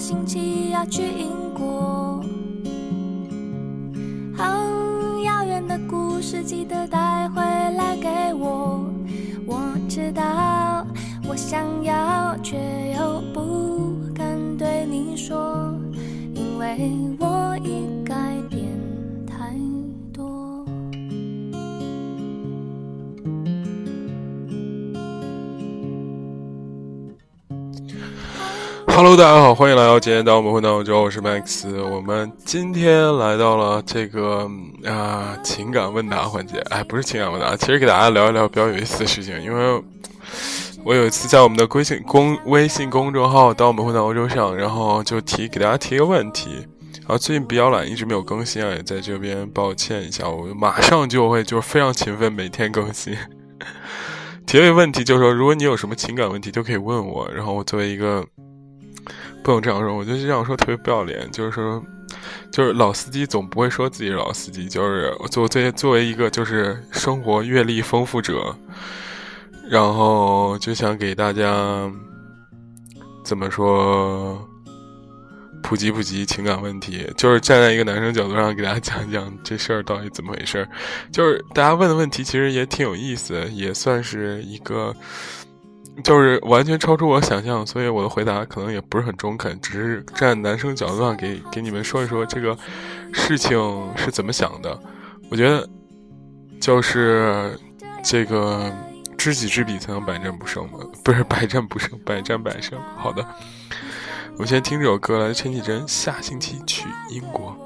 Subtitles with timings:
[0.00, 2.24] 星期要去英国。
[4.34, 4.46] 好
[5.22, 8.82] 遥远的故事，记得带回来给我。
[9.46, 9.60] 我
[9.90, 10.86] 知道，
[11.28, 12.56] 我想要，却
[29.10, 31.68] Hello，大家好，欢迎来到今天当我们回到欧洲，我是 Max。
[31.82, 34.48] 我们今天来到了这个
[34.86, 39.82] 啊、情感问答环节，哎，不是情感问答，其实给大家聊一聊比较有意思的事情，因为
[40.84, 46.64] 我有一次在我们的微信公微信公众号“当我们回到欧洲”上，然后就提给大家提一个问题，
[47.00, 53.16] 然后最近比较懒，一直没有更新啊，也在这边抱歉一下，我马上就会就是非常勤奋，每天更新。
[54.46, 57.28] 提了一个问题，就是说，如果你有什么情感问题，都可以问我。
[57.34, 58.24] 然后我作为一个，
[59.42, 61.30] 不能这样说，我觉得这样说特别不要脸。
[61.30, 61.82] 就是说，
[62.50, 68.54] 就是老司机总不会说自己是老司机，就是作作作为一个就是生活阅历丰富者，
[69.68, 71.90] 然后就想给大家
[73.24, 74.46] 怎么说
[75.62, 80.68] 普及普及情感问题，就是站在一个男生角度上给大家讲讲这事儿到底怎么回事儿。
[81.12, 84.94] 就是大家问的问题其实也挺有意思，也算是一个，
[86.02, 92.56] 就是完全超出我想象，所以我的回答可能也不是很中肯，只是站男生角度上给给你们说一说这个
[93.12, 93.58] 事情
[93.96, 94.78] 是怎么想的。
[95.30, 95.68] 我觉得
[96.60, 97.58] 就是
[98.02, 98.72] 这个
[99.16, 102.78] 知己知彼才能百战不胜嘛，不是百战不胜，百战百胜。
[102.96, 103.24] 好的，
[104.36, 107.56] 我先听这首歌，来陈绮贞《下星期去英国》。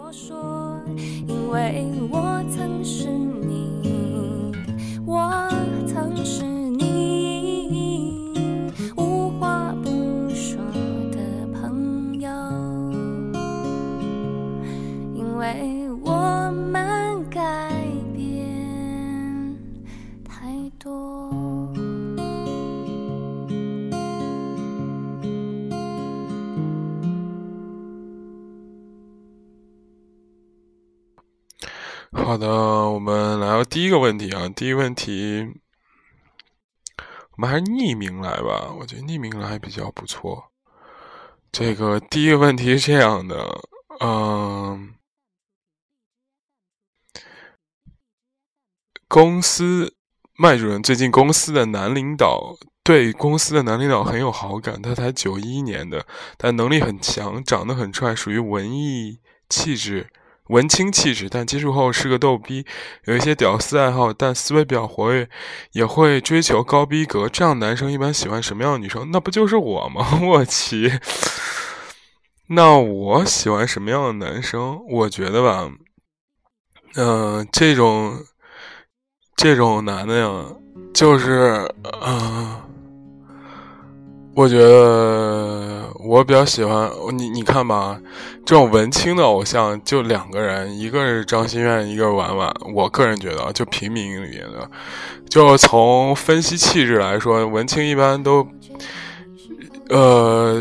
[1.26, 4.52] 因为我曾是你，
[5.06, 5.48] 我
[15.44, 17.70] 为我们改
[18.14, 19.54] 变
[20.24, 21.30] 太多。
[32.10, 34.48] 好的，我们来到第一个问题啊。
[34.48, 35.46] 第一个问题，
[37.32, 38.72] 我们还是匿名来吧。
[38.80, 40.42] 我觉得匿名来比较不错。
[41.52, 43.36] 这个第一个问题是这样的，
[44.00, 44.94] 嗯，
[49.08, 49.94] 公司
[50.36, 56.06] 麦主任最近公司的男领导对公司的男领导很有好感，他才九一年的，
[56.36, 60.08] 但能力很强，长得很帅，属于文艺气质。
[60.48, 62.66] 文青气质，但接触后是个逗逼，
[63.06, 65.26] 有一些屌丝爱好，但思维比较活跃，
[65.72, 67.26] 也会追求高逼格。
[67.26, 69.10] 这样男生一般喜欢什么样的女生？
[69.10, 70.20] 那不就是我吗？
[70.22, 71.00] 我去，
[72.48, 74.78] 那我喜欢什么样的男生？
[74.86, 75.70] 我觉得吧，
[76.96, 78.22] 嗯、这种
[79.36, 80.44] 这种男的呀，
[80.92, 81.70] 就是
[82.02, 82.18] 嗯。
[82.18, 82.60] 呃
[84.36, 87.96] 我觉得我比较喜欢你，你看吧，
[88.44, 92.52] 这种文青的偶像就两个人，一个是张馨月，一个是婉婉。
[92.74, 94.68] 我个人觉得，就平民里面的，
[95.30, 98.44] 就从分析气质来说，文青一般都，
[99.88, 100.60] 呃，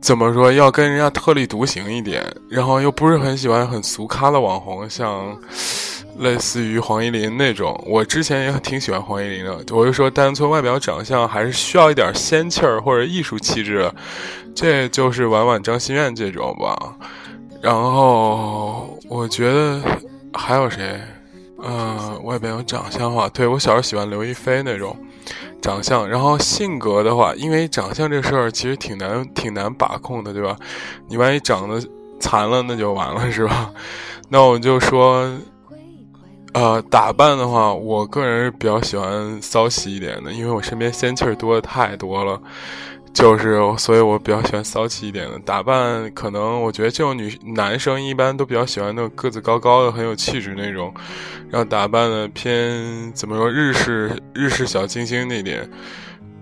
[0.00, 5.36] 怎么说，要跟人家特立独行一点，然后又不是很喜欢很俗咖的网红，像。
[6.18, 9.52] 类似于黄一林那种，我之前也挺喜欢黄一林的。
[9.74, 13.90] 我就说，单从外表长相，还是需要一点仙气儿或者艺术气质，
[14.54, 16.96] 这就是婉婉、张馨月这种吧。
[17.60, 19.82] 然后我觉得
[20.32, 21.00] 还有谁？
[21.62, 24.96] 嗯、外表有长相的话，对我小时候喜欢刘亦菲那种
[25.60, 26.08] 长相。
[26.08, 30.56] 然后性格的话，因为长相这事儿其实挺难挺难把控的，对吧？
[31.08, 31.82] 你万一长得
[32.20, 33.70] 残了，那就完了，是吧？
[34.28, 35.30] 那我就说。
[36.56, 42.40] 呃，打扮的话，我个人是比较喜欢骚气一点的，因为我身边仙气儿多的太多了，
[43.12, 46.10] 就是所以我比较喜欢骚气一点的打扮。
[46.14, 50.90] 可能我觉得这种女男生一般都比较喜欢那种个子高高的、很有气质那种，
[51.50, 55.70] 然后打扮的偏怎么说日式日式小清新那点，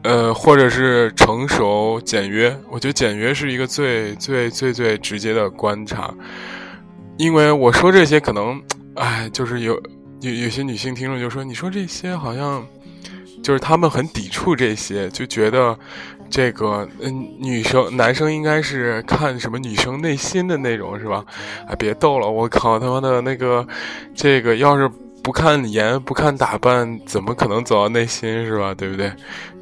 [0.05, 2.57] 呃，或者是成熟简约。
[2.71, 6.15] 我觉得简约是一个最最最最直接的观察，
[7.17, 8.63] 因为我说这些可能，
[8.95, 9.77] 哎，就是有。
[10.25, 12.67] 有有些女性听众就说：“你说这些好像，
[13.43, 15.79] 就是他们很抵触这些，就觉得
[16.31, 21.23] 这个嗯，女生男生应该是看什么女生内心的那种是吧？
[21.69, 23.67] 哎，别逗了，我靠他妈的那个，
[24.15, 24.89] 这个要是
[25.23, 28.73] 不看颜不看打扮，怎么可能走到内心是吧？
[28.75, 29.13] 对不对？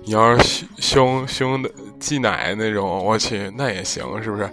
[0.05, 4.49] 你要是胸胸的挤奶那种，我去，那也行，是不是？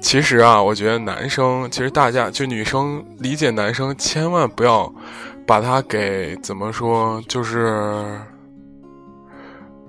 [0.00, 4.92] 其实啊，我觉得男生，其实大家就女生理解男生，千万不要
[5.46, 8.04] 把他给怎么说，就是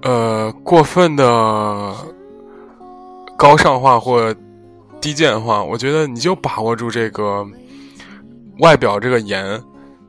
[0.02, 1.96] 呃过分的
[3.38, 4.36] 高尚化或
[5.00, 5.64] 低贱化。
[5.64, 7.46] 我觉得你就把握住这个
[8.60, 9.62] 外表这个颜。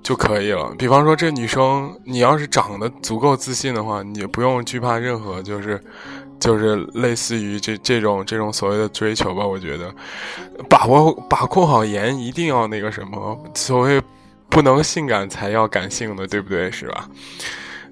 [0.03, 0.75] 就可以了。
[0.79, 5.79] 比方说，这女生，你要是长得足够自信的话，你也不用惧怕任何，就是，
[6.41, 9.47] 就是类似于这这种这种所谓的追求吧。
[9.47, 9.95] 我觉得，
[10.69, 14.03] 把握把控好颜，一定要那个什么，所谓
[14.49, 16.71] 不能性感才要感性的，对不对？
[16.71, 17.09] 是吧？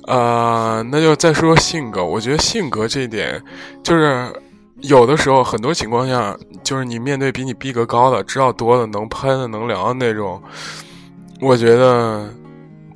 [0.06, 2.04] 呃，那就再说性格。
[2.04, 3.40] 我觉得性格这一点，
[3.82, 4.32] 就是
[4.80, 6.34] 有的时候很多情况下，
[6.64, 10.42] 就是你面对比你逼格高的、知道多的、能喷的、能聊的那种。
[11.40, 12.28] 我觉得，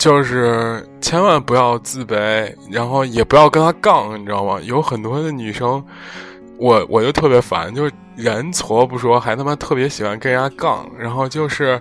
[0.02, 4.58] 就是千万不要自卑，然后也不要跟他杠，你知道吗？
[4.64, 5.80] 有很多的女生，
[6.58, 11.80] 我我就特别烦，就是人矬不说，还他妈特别喜欢跟人家杠，然后就是，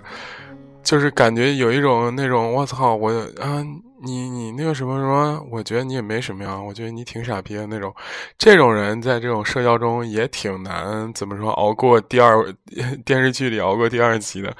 [0.84, 3.10] 就是感觉有一种那种我操，我
[3.40, 3.60] 啊。
[4.04, 7.94] 你你那个什么什么，我觉得你也没什么呀，我觉得你挺傻逼的那种，
[8.36, 12.44] 这种人在这种社交中也挺难，怎么说熬过第二
[13.06, 14.52] 电视剧里熬过第二集的，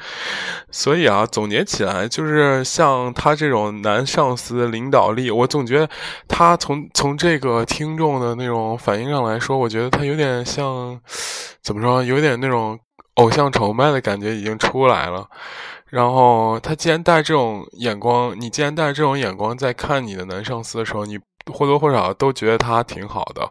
[0.71, 5.89] 所以啊，总结起来就是像他这种男上司领导力，我总觉得
[6.29, 11.01] 他从从这个听众的那种反应上来说，我觉得他有点像，
[11.63, 12.79] 怎么说，有点那种
[13.15, 15.29] 偶像崇拜的感觉已经出来了。
[15.93, 21.19] 然后他既然带这种眼光，你既然带这种眼光在看你的男上司的时候，你
[21.53, 23.47] 或多或少都觉得他挺好的，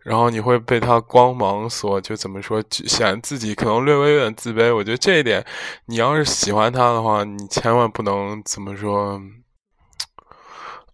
[0.00, 4.76] 然后你会被他光芒所就怎么说，显自己可能略微有点自卑。
[4.76, 5.42] 我觉得这一点，
[5.86, 9.18] 你要是喜欢他的话，你千万不能怎么说，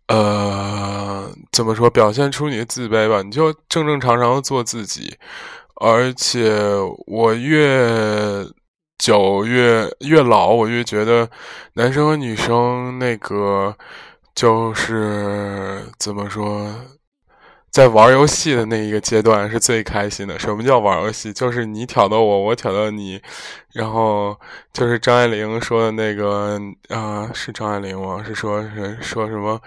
[0.06, 3.22] 呃，怎么说表现出你的自卑吧？
[3.22, 5.16] 你就正正常常的做自己，
[5.80, 6.54] 而且
[7.08, 8.46] 我越。
[8.98, 11.28] 九越越老，我越觉得
[11.74, 13.76] 男生和女生那个
[14.34, 16.74] 就是怎么说，
[17.70, 20.38] 在玩游戏的那一个阶段是最开心的。
[20.38, 21.32] 什么叫玩游戏？
[21.32, 23.20] 就是你挑逗我，我挑逗你，
[23.72, 24.38] 然后
[24.72, 26.58] 就是张爱玲说的那个
[26.88, 28.22] 啊，是张爱玲吗？
[28.26, 29.60] 是说是说什么？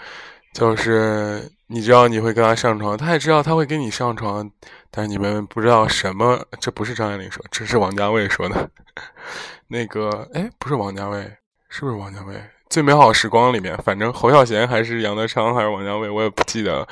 [0.54, 4.50] 就是你知道你会跟他上床，他也知道他会跟你上床，
[4.92, 6.46] 但是你们不知道什么。
[6.60, 8.70] 这不是张爱玲说，这是王家卫说的。
[9.68, 11.22] 那个，哎，不是王家卫，
[11.70, 12.36] 是不是王家卫？
[12.72, 16.86] 《最美好时光》里面，反正侯孝贤还是杨德昌还是王家卫，我也不记得了。《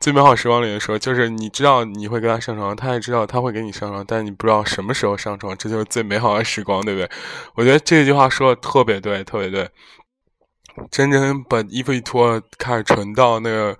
[0.00, 7.08] 最美好时光》里面说，就是你知道你会跟他上床，他也知道他会给你上床，但你不知道什么时候上床，这就是最美好的时光，对不对？
[7.54, 9.68] 我觉得这句话说的特别对，特别对。
[10.90, 13.76] 真正把衣服一脱，开始纯到那个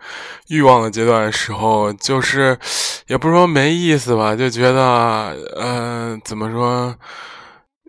[0.49, 2.59] 欲望的阶段的时候，就是
[3.07, 6.97] 也不是说没意思吧，就觉得，嗯，怎么说，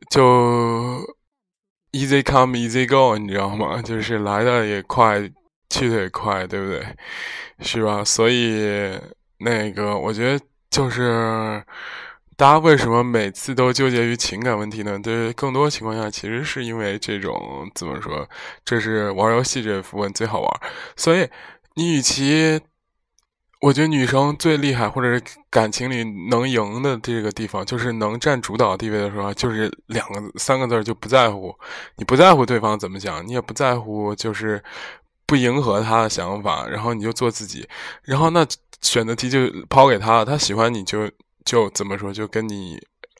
[0.10, 1.00] 就
[1.92, 3.82] easy come easy go，你知道吗？
[3.86, 5.20] 就是来的也快，
[5.70, 6.86] 去的也快，对不对？
[7.60, 8.04] 是吧？
[8.04, 9.00] 所以
[9.40, 11.64] 那个，我觉得就是。
[12.38, 14.98] 大家为什么每次都纠结于情感问题呢？
[14.98, 18.28] 对，更多情况下其实是因为这种怎么说？
[18.66, 20.62] 这是玩游戏这部分最好玩。
[20.96, 21.30] 所以
[21.76, 22.60] 你与其，
[23.60, 31.56] 我觉得女生最厉害，或者是感情里能赢的这个地方，就是能占主导地位的时候，就是两个三个字就不在乎。
[31.98, 34.64] 你不在乎对方怎么想，你也不在乎，就是
[35.28, 37.70] 不迎合他的想法，然后你就做自己。
[38.02, 38.44] 然后那
[38.82, 41.08] 选择题就抛给他，他喜欢你就。
[41.46, 42.80] 就怎么说，就跟你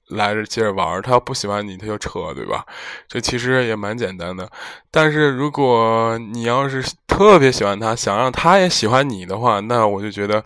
[0.10, 2.66] 来着接着玩他要不喜欢你，他就撤，对吧？
[3.08, 4.50] 这其实也蛮简单的。
[4.92, 10.44] 但是如果你要是特别喜欢他，想让他也喜欢你的话，那我就觉得，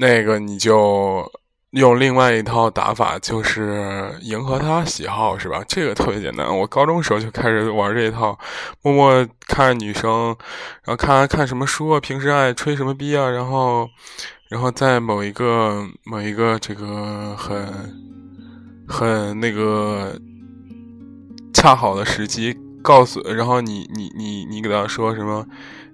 [0.00, 1.28] 那个你就
[1.72, 5.64] 用另外一套打法，就是迎合他喜好，是吧？
[5.66, 6.46] 这个特别简单。
[6.56, 8.38] 我高中时候就开始玩这一套，
[8.82, 10.28] 默默看着女生，
[10.84, 13.88] 然后看看什么书啊，平时爱吹什么逼啊，然后。
[14.54, 17.66] 然后在某一个某一个这个很
[18.86, 20.16] 很那个
[21.52, 25.44] 恰好的时机，告诉，然后你你你你给他说什么？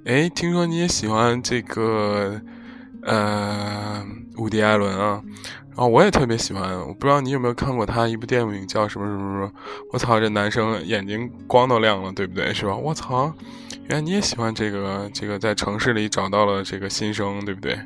[0.05, 2.39] 哎，听说你也喜欢这个
[3.03, 4.05] 呃，
[4.37, 5.23] 伍迪·艾伦啊？
[5.71, 9.53] 然后我也特别喜欢，我不知道你有没有看过他一部电影叫什么什么什么？
[9.91, 12.53] 我操，这男生眼睛光都亮了，对不对？
[12.53, 12.77] 是吧？
[12.77, 13.33] 我操，
[13.89, 17.79] 原来你也喜欢这个这个，在城市里找到了这个新生，对不对？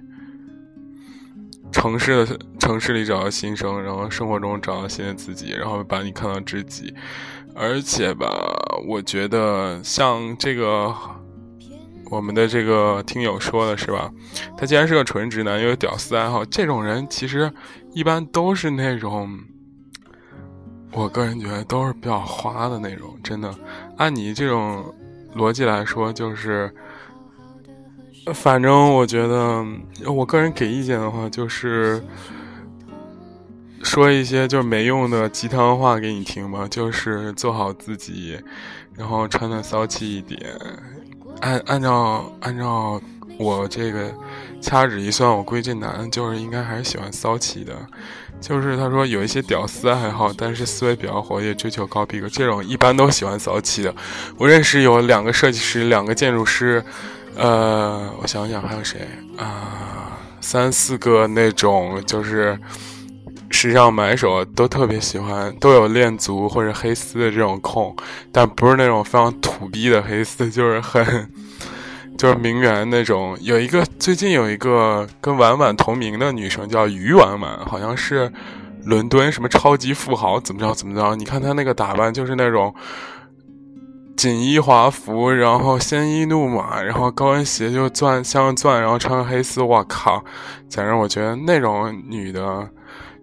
[1.74, 6.94] 城市的城市里找到新生，然后生活中找到新的自己，然后把你看到知己，
[7.52, 8.30] 而且吧，
[8.86, 10.94] 我觉得像这个，
[12.10, 14.08] 我们的这个听友说的是吧？
[14.56, 17.52] 他既然是个纯直男，又有屌丝爱好，这种人其实
[17.92, 19.36] 一般都是那种，
[20.92, 23.18] 我个人觉得都是比较花的那种。
[23.22, 23.52] 真的，
[23.96, 24.94] 按你这种
[25.34, 26.72] 逻辑来说，就是，
[28.32, 29.64] 反正我觉得，
[30.06, 32.02] 我个人给意见的话，就是
[33.82, 38.38] 说一些就是没用的鸡汤话给你听吧，就是做好自己，
[38.96, 40.40] 然后穿的骚气一点。
[41.40, 43.00] 按按照按照
[43.38, 44.10] 我这个
[44.60, 47.74] 掐指一算，我估计男就是应该还是喜欢骚气的。
[48.40, 53.94] 就是他说有一些屌丝爱好，但是思维比较活跃，追求高逼格，这种一般都喜欢骚气的。
[54.36, 56.84] 我认识有两个设计师，两个建筑师，
[57.36, 59.00] 呃，我想想还有谁
[59.36, 62.58] 啊，三四个那种就是。
[63.50, 67.94] 时尚买手都特别喜欢，都有恋足或者黑丝的这种控，
[68.32, 71.30] 但不是那种非常土逼的黑丝，就是很，
[72.18, 73.38] 就是名媛那种。
[73.40, 78.30] 有一个最近有一个跟婉婉同名的女生叫于婉婉，好像是
[78.84, 81.14] 伦敦什么超级富豪，怎么着怎么着？
[81.14, 82.74] 你看她那个打扮，就是那种
[84.16, 90.24] 锦衣华服，然后鲜衣怒马，然后高跟鞋就钻镶钻，然后穿个黑丝，我靠！
[90.68, 92.68] 简直我觉得那种女的。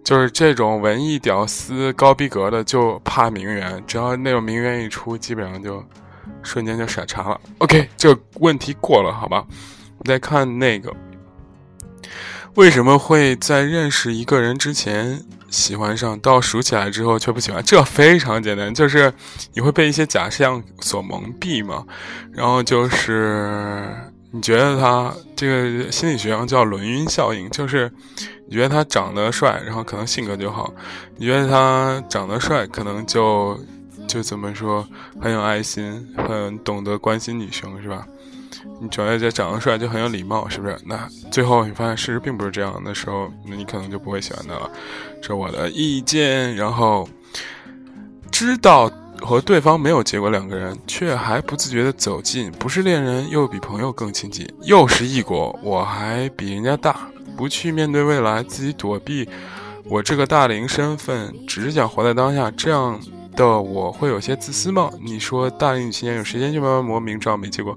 [0.04, 3.80] 就是这种文艺屌丝、高逼格的，就怕名媛。
[3.86, 5.80] 只要那种名媛一出，基本上就
[6.42, 7.40] 瞬间就傻叉了。
[7.58, 9.44] OK，这个问题过了，好吧？
[10.04, 10.92] 再看那个，
[12.54, 17.62] 为什么会在认识一个人之前喜欢上，到熟起来之后却不喜欢？
[17.64, 19.12] 这非常简单，就是
[19.54, 21.84] 你会被一些假象所蒙蔽嘛。
[22.32, 23.88] 然后就是
[24.30, 27.90] 你觉得他这个心理学上叫轮晕效应，就是。
[28.48, 30.70] 你觉得他长得帅，然后可能性格就好；
[31.16, 33.58] 你觉得他长得帅，可能就
[34.06, 34.86] 就怎么说
[35.22, 38.06] 很有爱心，很懂得关心女生，是吧？
[38.80, 40.76] 你觉得这长得帅就很有礼貌，是不是？
[40.84, 44.70] 那最后你发现事实并不是这样的时候，那你可能就不会喜欢他了。
[45.20, 46.54] 这是我的意见。
[46.56, 47.08] 然后
[48.30, 48.90] 知道
[49.20, 57.08] 和对方没有结果，两个人却还不自觉的走近，不是恋人又比朋友更亲近，又是异国，我还比人家大。
[57.34, 59.26] 不去面对未来，自己躲避
[59.84, 62.50] 我这个大龄身份，只是想活在当下。
[62.50, 63.00] 这样
[63.36, 64.90] 的我会有些自私吗？
[65.00, 67.76] 你说大龄期间有时间就慢慢磨，明知道没结果。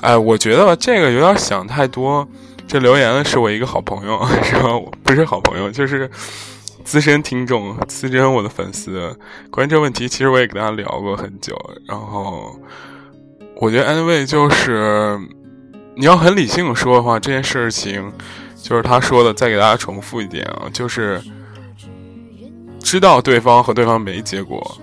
[0.00, 2.26] 哎，我觉得这个有点想太多。
[2.66, 4.68] 这留言的是我一个好朋友， 是吧？
[5.02, 6.10] 不是好朋友，就是
[6.84, 9.16] 资深听众，资深我的粉丝。
[9.50, 11.56] 关于这个问题，其实我也跟他聊过很久。
[11.86, 12.58] 然后
[13.56, 15.18] 我觉得 anyway 就是
[15.96, 18.12] 你要很理性说的话，这件事情。
[18.60, 21.22] 就是他说的，再给大家重复一点啊，就是
[22.80, 24.78] 知道对方和对方没结果，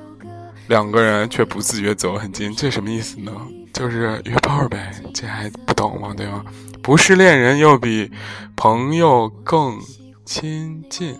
[0.67, 3.31] 两个人却不自觉走很近，这什么意思呢？
[3.73, 6.13] 就是约炮呗，这还不懂吗？
[6.15, 6.43] 对吗？
[6.81, 8.11] 不是恋人又比
[8.55, 9.79] 朋友更
[10.25, 11.17] 亲近，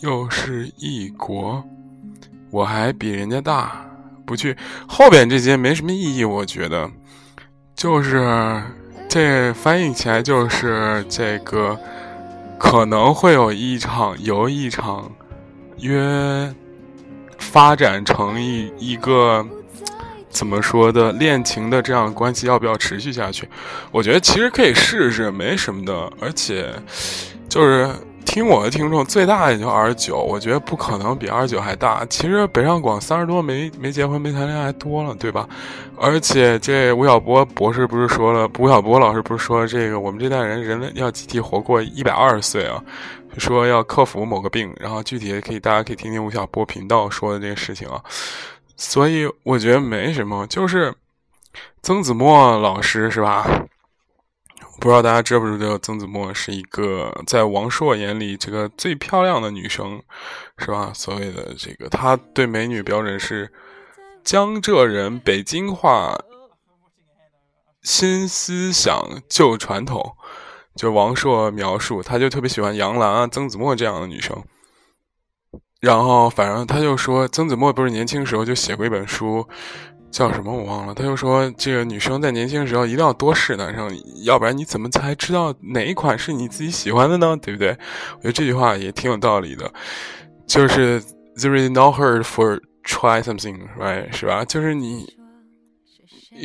[0.00, 1.62] 又是异国，
[2.50, 3.84] 我还比人家大，
[4.24, 6.90] 不去后边这些没什么意义，我觉得，
[7.74, 8.62] 就是。
[9.08, 11.78] 这翻译起来就是这个，
[12.58, 15.12] 可能会有一场由一场
[15.80, 16.54] 约
[17.42, 19.44] 发展成一一个
[20.30, 23.48] 怎么说的恋情的这样关系，要不要持续下去？
[23.90, 26.72] 我觉得其实可以试试，没什么的，而且
[27.48, 27.90] 就是。
[28.24, 32.02] 听我的听众最大也就二十九，我觉得不可能比二十九还大。
[32.06, 35.46] 其实北上广三十多没没结婚没谈恋爱多了，对吧？
[35.98, 42.82] 而且这吴晓波博士不是说了，吴晓波老师不是说这个我们这代人人类要集体活过一百二十岁啊？
[43.38, 48.02] 说要克服某个病，然后具体可以大家可以听听吴晓波频道说的这个事情啊。
[48.76, 50.94] 所以我觉得没什么，就是
[51.82, 53.66] 曾子墨老师是吧？
[54.80, 60.02] 不知道大家知不知道，曾子墨是一个在王朔眼里这个最漂亮的女生，
[60.58, 60.90] 是吧？
[60.94, 63.52] 所谓的这个，他对美女标准是
[64.24, 66.18] 江浙人、北京话、
[67.82, 70.16] 新思想、旧传统。
[70.74, 74.36] 就王朔描述，他就特别喜欢杨澜啊、曾子墨这样的女生。
[75.80, 79.46] 然后，反正他就说，曾子墨不是年轻时候就写过一本书。
[80.10, 83.90] 叫什么我忘了，他就说这个女生在年轻时候一定要多试男生，
[84.24, 87.34] 要不然你怎么才知道哪一款是你自己喜欢的呢？
[87.40, 87.70] 对不对？
[88.16, 89.72] 我觉得这句话也挺有道理的，
[90.46, 91.00] 就是
[91.36, 94.12] there is no hurt for try something，right？
[94.12, 94.44] 是吧？
[94.44, 95.06] 就是你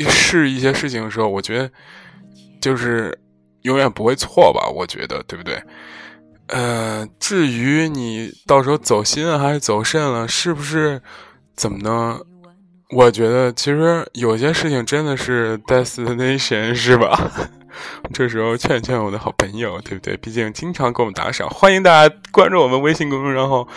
[0.07, 1.69] 试一些事情的时候，我觉得
[2.61, 3.19] 就是
[3.63, 4.67] 永远不会错吧？
[4.67, 5.61] 我觉得对不对？
[6.47, 11.01] 呃，至于你到时候走心了还是走肾了，是不是
[11.55, 12.19] 怎么呢？
[12.91, 17.29] 我觉得其实有些事情真的是 destination 是吧？
[18.13, 20.15] 这时候劝劝我的好朋友，对不对？
[20.17, 23.67] 毕竟经常给我们打赏，欢迎大家关注我们微信公众号、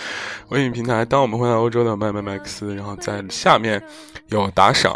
[0.50, 1.04] 微信平台。
[1.04, 3.82] 当我们回到欧洲的麦麦麦克斯，然后在下面
[4.28, 4.94] 有打赏，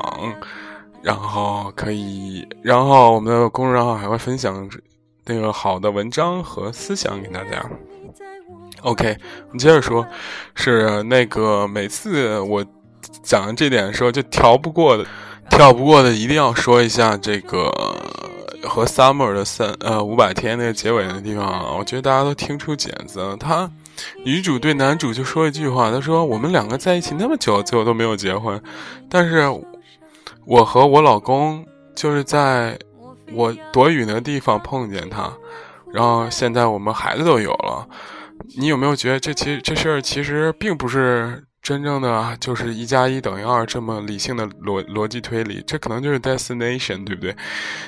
[1.04, 4.68] 然后可以，然后我们的公众号还会分享
[5.26, 7.64] 那个好的文章和思想给大家。
[8.82, 10.04] OK，我们接着说，
[10.54, 12.64] 是那个每次我。
[13.22, 15.04] 讲这点的时候就调不过的，
[15.50, 17.70] 跳不过的一定要说一下这个
[18.62, 23.36] 和 Summer 的三呃五百天那个结尾的地方，我觉得大家都听出茧子了。
[23.36, 23.70] 他
[24.24, 28.60] 女主对男主就说一句话，他说我们两个在一起那么久，最后都没有结婚，
[29.08, 29.46] 但是
[30.46, 32.78] 我和我老公就是在
[33.32, 35.32] 我躲雨那个地方碰见他，
[35.92, 37.88] 然后现在我们孩子都有了。
[38.58, 41.44] 你有没有觉得这其实这事儿其实并不是？
[41.64, 47.34] 真正的就是一加一等于二这么理性的逻逻辑推理，这可能就是 destination，对不对？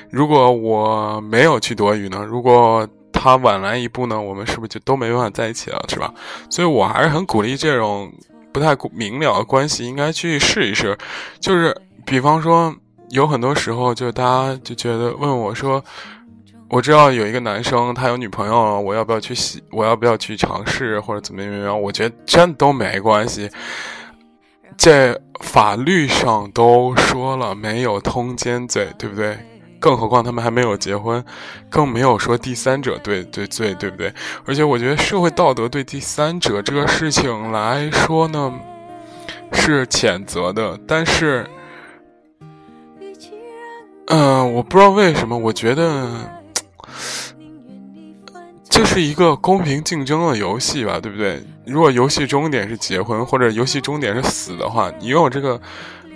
[0.09, 2.25] 如果我没有去躲雨呢？
[2.25, 4.19] 如果他晚来一步呢？
[4.19, 6.11] 我们是不是就都没办法在一起了，是吧？
[6.49, 8.11] 所以我还是很鼓励这种
[8.51, 10.97] 不太明了的关系，应该去试一试。
[11.39, 12.75] 就是比方说，
[13.11, 15.85] 有很多时候，就大家就觉得问我说。
[16.69, 19.63] 我知道有一个男生，他有女朋友了，我要不要去洗？
[19.71, 21.81] 我要不要去尝试或者怎么怎么样？
[21.81, 23.49] 我觉得真都没关系。
[24.77, 29.39] 在法律上都说了没有通奸罪，对不对？
[29.79, 31.25] 更何况他们还没有结婚，
[31.71, 34.13] 更没有说第三者对对罪，对不对？
[34.45, 38.53] 而且我觉得社会道德对第三者这个事情来说呢，
[39.53, 40.77] 是谴责的。
[40.85, 41.49] 但是，
[44.07, 46.09] 嗯，我不知道为什么，我觉得。
[48.69, 51.43] 这是一个公平竞争的游戏吧，对不对？
[51.65, 55.59] 如果游戏终点是结婚，或者游戏终点是死的话，你拥有这个，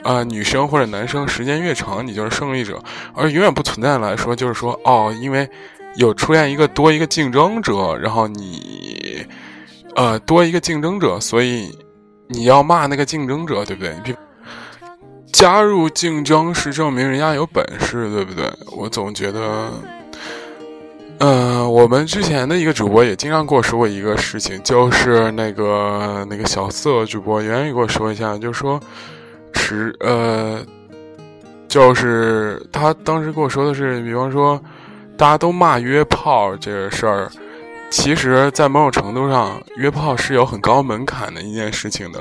[0.02, 2.78] 呃，女生或者男生时间越长，你就是胜利者。
[3.14, 5.48] 而永远不存在来说，就是说，哦，因为
[5.96, 9.24] 有出现一个多一个竞争者，然后你，
[9.96, 11.74] 呃，多一个竞争者，所以
[12.28, 13.96] 你要骂那个竞争者，对不对？
[15.32, 18.50] 加入竞争是证明人家有本事，对不对？
[18.76, 19.70] 我总觉得。
[21.22, 28.80] 嗯，我们之前的一个主播也经常跟我说过一个事情，就是那个那个小色主播愿意跟我说一下，就是说，
[29.52, 30.64] 是呃，
[31.68, 34.58] 就是他当时跟我说的是，比方说，
[35.18, 37.30] 大家都骂约炮这个事儿，
[37.90, 42.20] 其实，在某种程度上，约炮是有很高门槛的一件事情的。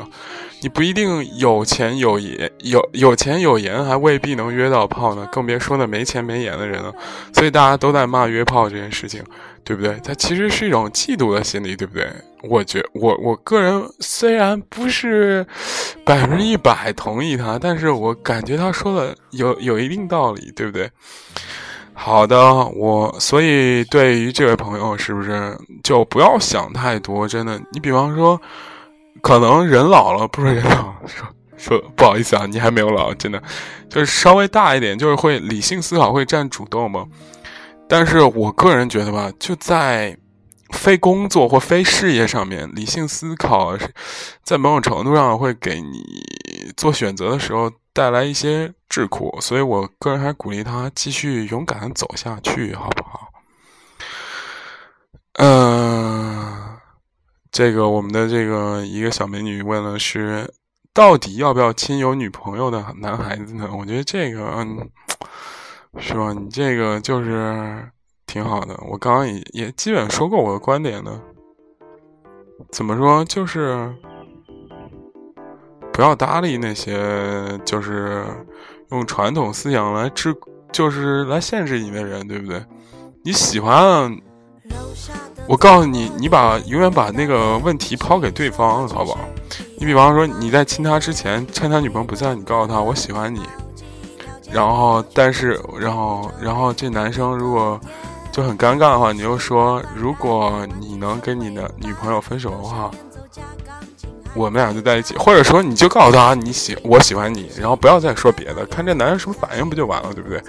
[0.61, 6.93] 你不一定有钱有颜有有钱有颜，还未必能约到炮呢，更别说那没钱没颜的人了。
[7.33, 9.23] 所以大家都在骂约炮这件事情，
[9.63, 9.97] 对不对？
[10.03, 12.11] 它其实是一种嫉妒的心理，对不对？
[12.43, 15.45] 我觉我我个人虽然不是
[16.03, 20.89] 百分之一百同意他，但是我感觉他说的有有一定道理，对不对？
[21.93, 22.37] 好的，
[22.75, 27.25] 我所以对于这位朋友，是不是就不要想太多？
[27.25, 28.41] 真的，你比方说。
[29.21, 31.27] 可能人老了，不是人老， 说
[31.57, 33.41] 说不好意思啊，你还没有老，真的，
[33.89, 37.05] 就是稍微大一点，就是会理性思考，会占主动嘛。
[37.87, 40.17] 但是我个人觉得吧，就在
[40.71, 43.75] 非工作或非事业上面，理性思考
[44.43, 46.03] 在某种程度上会给你
[46.77, 53.29] 做选择的时候带来一些智库，所以我个人还鼓励他继续勇敢的走下去，好不好？
[55.33, 56.58] 嗯。
[57.51, 60.47] 这个我们的这个一个小美女问了是，
[60.93, 63.69] 到底要不要亲有女朋友的男孩子呢？
[63.75, 64.89] 我觉得这个，嗯，
[65.97, 66.31] 是吧？
[66.33, 67.89] 你这个就是
[68.27, 68.79] 挺好的。
[68.87, 71.19] 我刚刚也也基本说过我的观点呢。
[72.71, 73.25] 怎么说？
[73.25, 73.91] 就是
[75.91, 78.25] 不要搭理那些就是
[78.91, 80.35] 用传统思想来制，
[80.71, 82.63] 就是来限制你的人，对不对？
[83.23, 84.15] 你喜欢。
[85.47, 89.19] 我告诉你，你把永远把那个问题抛给对方，好不好？
[89.77, 93.41] 你比方说你在亲他之前，趁他女朋友不在，你告诉他我喜欢你。
[94.51, 97.79] 然后，但是，然后，然后这男生如果
[98.31, 102.91] 就很尴尬的话，你就说，如果你能跟你的女朋友分手的话，
[104.35, 105.15] 我们俩就在一起。
[105.17, 110.41] 或者说，你就告诉他你喜我喜欢你，然后不要再说别的，看这男人什么反应不就完了，对不对？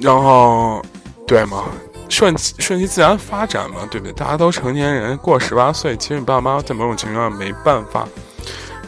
[0.00, 0.80] 然后，
[1.26, 1.64] 对吗？
[2.12, 4.12] 顺其顺其自然发展嘛，对不对？
[4.12, 8.06] 大家都成年人，过十八岁，其实你爸妈在某种情况下没办法，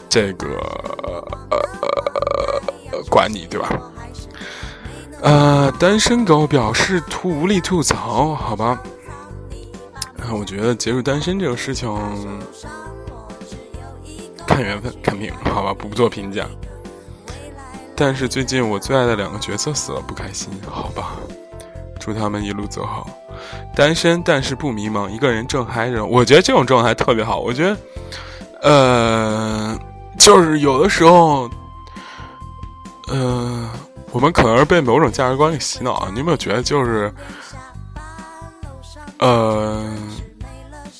[0.07, 0.47] 这个
[1.49, 3.67] 呃管你，对吧？
[5.21, 8.79] 呃，单身狗表示吐无力吐槽，好吧？
[10.31, 11.91] 我觉得结束单身这个事情
[14.45, 15.73] 看缘分，看命，好吧？
[15.73, 16.47] 不做评价。
[17.95, 21.15] 但是最近我最爱的两个角色死了，不开心，好吧。
[22.05, 23.07] 祝他们一路走好。
[23.75, 26.05] 单身但是不迷茫，一个人正嗨着。
[26.05, 27.39] 我觉得这种状态特别好。
[27.39, 27.77] 我觉得，
[28.61, 29.75] 呃，
[30.19, 31.49] 就是有的时候，
[33.07, 33.67] 呃，
[34.11, 36.07] 我们可能是被某种价值观给洗脑。
[36.11, 37.11] 你有没有觉得，就是，
[39.17, 39.91] 呃，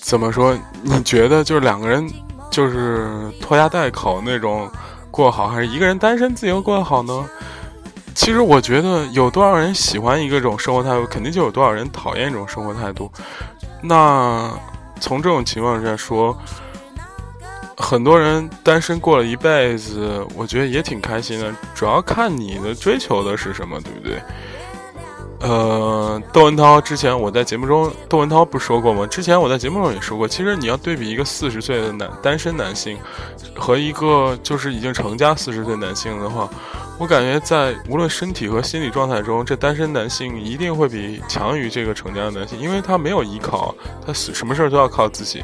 [0.02, 0.58] 怎么说？
[0.82, 2.12] 你觉得就是两个人
[2.50, 4.68] 就是拖家带口那种
[5.12, 7.30] 过好，还是一个人单身自由过好呢？
[8.16, 13.12] 其实我觉得，有多少人喜欢一个这种生活态度，肯定就有多少人讨厌这种生活态度。
[13.84, 14.50] 那
[15.00, 16.36] 从这种情况下说，
[17.78, 21.54] 很多人单身过了一辈子，我觉得也挺开心的。
[21.76, 24.22] 主要看你的追求的是什么，对不对？
[25.42, 29.06] 呃，窦文涛之前我在节目中，窦文涛不说过吗？
[29.06, 32.98] 之前我在节目中也说过，其实你要对比一个四十岁的男单身男性，
[33.54, 36.50] 和一个就是已经成家四十岁男性的话。
[36.98, 45.44] 我感觉在无论身体和心理状态中，这单身男性一定会比强于这个成家的男性，因为他没有依靠，他什么事儿都要靠自己，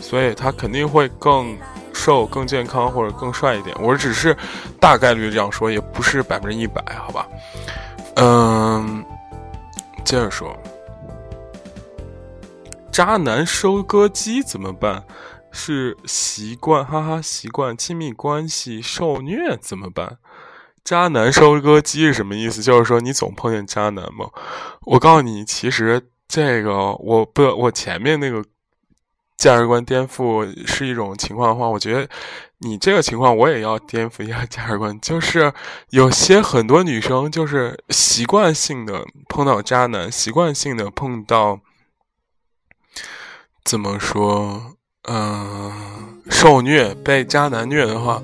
[0.00, 1.58] 所以他肯定会更
[1.92, 3.76] 瘦、更健康或者更帅一点。
[3.80, 4.36] 我只是
[4.78, 7.26] 大概率这样说，也不是百分之一百，好吧？
[8.14, 9.04] 嗯，
[10.04, 10.56] 接着说，
[12.92, 15.02] 渣男收割机怎么办？
[15.50, 20.18] 是习惯，哈哈，习惯亲密关系受虐怎么办？
[20.86, 22.62] 渣男收割机是什么意思？
[22.62, 24.30] 就是说你总碰见渣男吗？
[24.82, 28.44] 我告诉你，其实这个我不，我前面那个
[29.36, 32.08] 价值观颠覆是一种情况的话，我觉得
[32.58, 34.96] 你这个情况我也要颠覆一下价值观。
[35.00, 35.52] 就是
[35.90, 41.58] 有些很多女生就是习惯性的碰到渣男，习惯性的碰到
[43.64, 44.75] 怎么说？
[45.08, 45.70] 嗯，
[46.30, 48.20] 受虐被渣男虐的话，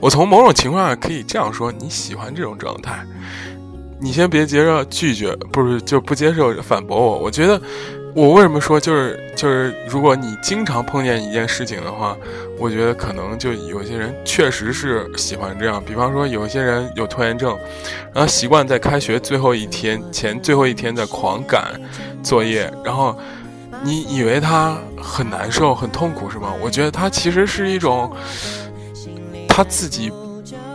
[0.00, 3.02] 我从某种情况下可以这样说：你喜欢这种状态，
[3.98, 7.18] 你先别接着拒绝，不是就不接受反驳我。
[7.18, 7.58] 我觉得，
[8.14, 12.14] 我为什么说就是就是，如果你经常碰见一件事情的话，
[12.58, 15.82] 我觉得可能就有些人确实是喜欢这样。
[15.82, 17.56] 比方说，有些人有拖延症，
[18.12, 21.80] 然后习惯在开学最后一天前最后一天在狂赶
[22.22, 23.18] 作业，然后。
[23.86, 26.52] 你以为他很难受、很痛苦是吗？
[26.60, 28.10] 我觉得他其实是一种
[29.48, 30.10] 他自己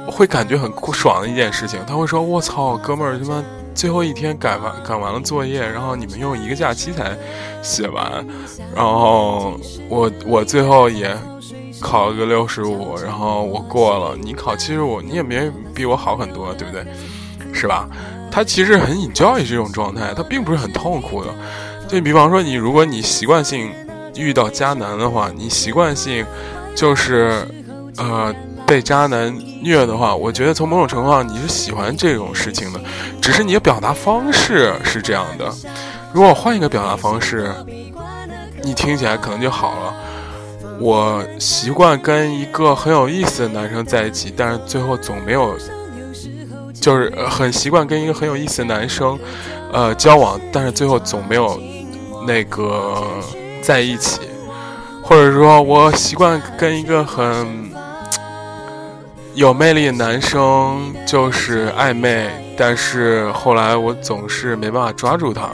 [0.08, 1.78] 会感觉很爽的一件事情。
[1.86, 3.43] 他会说：“我操，哥们儿，他妈
[3.76, 7.17] 最后一天赶完赶完了作业，然后你们用一个假期才
[7.62, 8.26] 写完，
[8.74, 11.13] 然后我我最后也
[11.82, 14.15] 考了个六十五，然后我过了。
[14.15, 16.86] 你考七十五，你也没比我好很多，对不对？
[17.54, 17.89] 是吧？
[18.32, 21.30] 他其实很 enjoy 这种状态，他并不是很痛苦的。”
[21.91, 23.69] 就比方说，你如果你习惯性
[24.15, 26.25] 遇到渣男的话，你习惯性
[26.73, 27.45] 就是
[27.97, 28.34] 呃
[28.65, 32.80] 被渣男虐的话，我觉得从某种程度上你是喜欢这种事情的，
[33.21, 35.54] 只是你的表达方式是这样的。
[36.13, 37.54] 如果换一个表达方式，
[38.63, 39.93] 你听起来可能就好了。
[40.80, 45.58] 我习惯跟一个很有意思的男生在一起，但是最后总没有，
[46.73, 49.19] 就是很习惯跟一个很有意思的男生
[49.73, 51.62] 呃交往，但是最后总没有。
[52.27, 53.03] 那个
[53.62, 54.21] 在一起，
[55.01, 57.71] 或者说，我习惯跟一个很
[59.34, 65.49] 有魅力的男生就是暧昧，但是后来我总是没办法抓住他，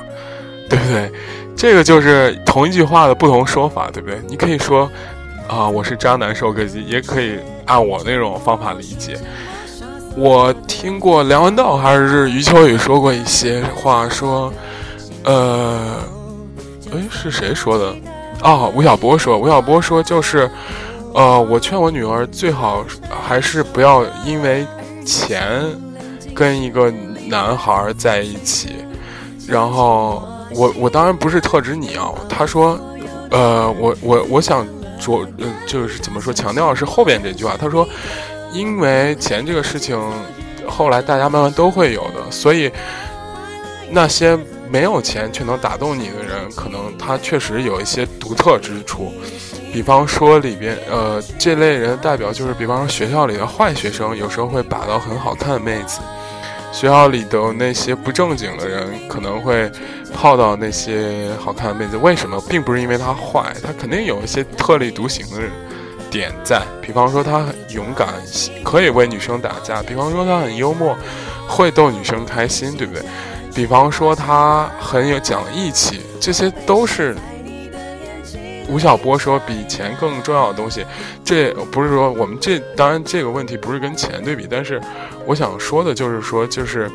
[0.69, 1.11] 对不对？
[1.55, 4.19] 这个就是同一句话的不同说法，对不对？
[4.27, 4.89] 你可以说
[5.47, 9.17] 啊，我是渣男收割机，也可以按我那种方法理解。
[10.15, 14.51] 我听过梁文道还是余秋雨说过一些话，说，
[15.23, 15.99] 呃。
[16.93, 17.95] 哎，是谁说的？
[18.41, 19.37] 哦，吴晓波说。
[19.37, 20.49] 吴晓波说，就是，
[21.13, 22.85] 呃，我劝我女儿最好
[23.27, 24.65] 还是不要因为
[25.05, 25.63] 钱
[26.33, 26.91] 跟一个
[27.27, 28.75] 男孩在一起。
[29.47, 32.11] 然后，我我当然不是特指你啊。
[32.29, 32.79] 他说，
[33.31, 34.65] 呃，我我我想
[34.99, 37.57] 着，嗯，就是怎么说，强调的是后边这句话。
[37.57, 37.87] 他说，
[38.53, 39.99] 因为钱这个事情，
[40.67, 42.71] 后来大家慢慢都会有的，所以
[43.89, 44.37] 那些。
[44.69, 49.13] 没有钱却能打动你的人，可能他确实有一些独特之处。
[49.73, 55.99] 比方说里边，呃，这类人代表就是，比方说学校里的坏学生，有时候会把到很好看的妹子；
[56.71, 59.69] 学校里的那些不正经的人，可能会
[60.13, 61.97] 泡到那些好看的妹子。
[61.97, 62.41] 为什么？
[62.49, 65.51] 并不是因为他坏，他肯定有一些特立独行的人
[66.09, 66.61] 点在。
[66.81, 68.07] 比方说他很勇敢，
[68.63, 70.97] 可以为女生打架；比方说他很幽默，
[71.47, 73.03] 会逗女生开心，对不对？
[73.57, 77.15] 比方说他很有讲义气，这些都是
[78.69, 80.85] 吴晓波说比钱更重要的东西，
[81.25, 84.79] 这不是说我们这当然这个问题不是跟钱对比，但是
[85.25, 86.87] 我想说的就是说，就是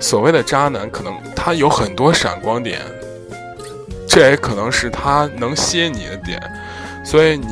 [0.00, 2.80] 所谓的渣男，可能他有很多闪光点，
[4.08, 6.42] 这也可能是他能吸引你的点，
[7.04, 7.46] 所以你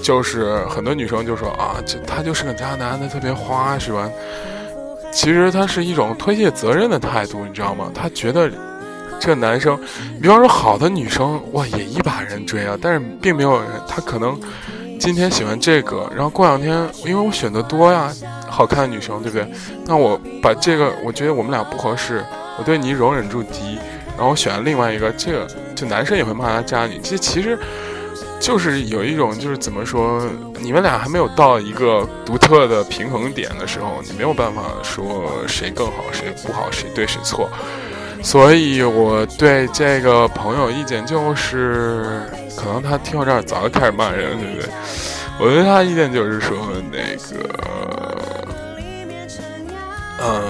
[0.00, 4.08] 就是很多女生就说啊，这他就是个渣男，他特别花是吧？
[5.14, 7.90] 其实他是一种推卸责任的态度，你知道吗？
[7.94, 8.50] 他觉得。
[9.20, 9.78] 这男生，
[10.20, 14.38] 比方说好的女生哇，也一把人追啊，但是并没有人，他可能
[14.98, 18.12] 今天喜欢这个，然后过两天，因为我选择多呀，
[18.50, 19.48] 好看的女生，对不对？
[19.86, 22.22] 那我把这个，我觉得我们俩不合适，
[22.58, 23.78] 我对你容忍度低，
[24.14, 27.00] 然后我选了另外一个，这个就男生也会骂他渣女。
[27.02, 27.58] 这其实
[28.44, 30.22] 就是有一种，就是怎么说，
[30.60, 37.48] 你们俩还没有到一个独特的平衡点的时候，你没有办法说谁更好，谁不好，谁对谁错。
[38.22, 42.20] 所以，我对这个朋友意见就是，
[42.54, 44.68] 可能他听到这儿早就开始骂人，对不对？
[45.40, 46.54] 我对他意见就是说，
[46.92, 48.14] 那个，
[50.22, 50.44] 嗯，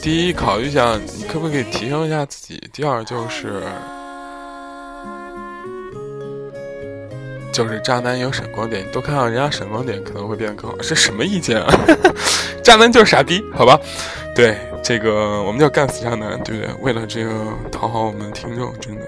[0.00, 3.62] 第一，考虑一下你可不可以提升一下自己；第二，就是，
[7.56, 10.76] 就是渣男有闪光点，你多看看人家闪光点，可能会变得更好。
[10.82, 11.74] 是什么意见啊？
[12.62, 13.80] 渣男就是傻逼，好吧？
[14.34, 14.58] 对。
[14.84, 16.74] 这个我们叫干死渣男，对不对？
[16.82, 17.32] 为了这个
[17.72, 19.02] 讨好我们的听众，真的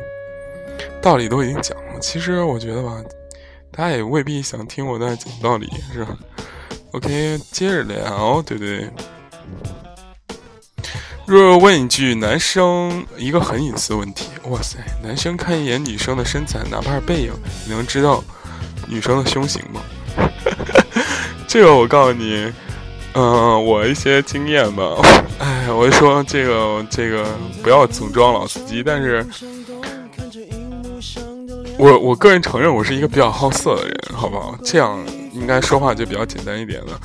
[1.02, 2.00] 道理都已经讲了。
[2.00, 2.96] 其实我觉得吧，
[3.70, 6.16] 大家也未必想听我在讲道理，是吧
[6.92, 8.90] ？OK，接着聊，对不对？
[11.26, 17.32] 若问一句，男生一个很隐私问题，哇塞，男生看一眼女生的身材，哪怕是背影，
[17.66, 18.24] 你能知道
[18.88, 19.80] 女生的胸型吗？
[21.46, 22.52] 这个我告诉你。
[23.14, 24.84] 嗯，我一些经验吧。
[25.40, 27.26] 哎，我就说这个这个
[27.62, 29.26] 不要总装老司机，但是，
[31.78, 34.56] 我我个人承认我是一个比较好色的人，好不好？
[34.62, 34.96] 这样
[35.32, 37.00] 应该说话就比较简单一点了。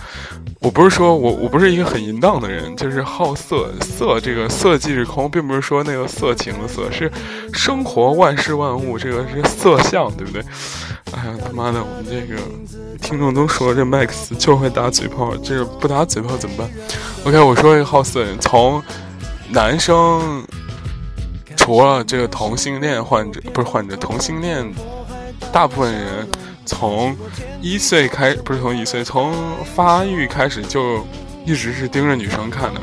[0.64, 7.12] 我不是说我我不是一个很淫荡的人，就是好色色这个色即是空，并不是说那个色情的色，是
[7.52, 10.42] 生活万事万物这个是色相，对不对？
[11.12, 12.42] 哎呀，他妈的，我们这个
[13.02, 16.70] 听众都说这 Max 就会打嘴炮，这个不打嘴炮怎么办
[17.26, 18.82] ？OK，我说一个好色的人，从
[19.50, 20.44] 男生
[21.58, 24.74] 除了这个同性恋患者，不是患者，同性恋，
[25.52, 26.28] 大部分人
[26.66, 27.16] 从
[27.62, 29.34] 一岁开，不是从一岁，从
[29.76, 31.06] 发育开始就
[31.46, 32.82] 一直是盯着女生看的。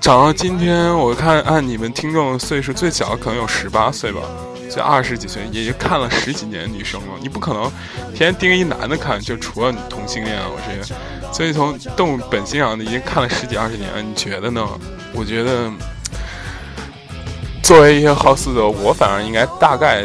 [0.00, 4.20] 长到今天，我看按你们听众岁数最小可能有十八岁吧。
[4.70, 7.08] 就二十几岁，也就看了十几年女生了。
[7.20, 7.64] 你不可能
[8.14, 11.32] 天天盯一男的看，就除了同性恋啊，我这个。
[11.32, 14.64] 所以从动物本性上已经看了十几二十年了，你觉得呢？
[15.12, 15.68] 我觉得，
[17.64, 20.04] 作为一些好色的我，反而应该大概